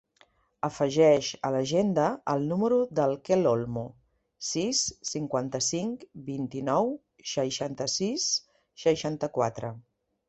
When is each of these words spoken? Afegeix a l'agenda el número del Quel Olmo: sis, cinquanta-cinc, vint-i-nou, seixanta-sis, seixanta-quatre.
Afegeix 0.67 1.27
a 1.49 1.51
l'agenda 1.55 2.05
el 2.33 2.47
número 2.51 2.79
del 2.99 3.13
Quel 3.29 3.49
Olmo: 3.51 3.83
sis, 4.47 4.81
cinquanta-cinc, 5.11 6.07
vint-i-nou, 6.31 6.91
seixanta-sis, 7.37 8.29
seixanta-quatre. 8.87 9.73